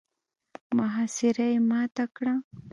[0.77, 2.33] محاصره يې ماته کړه.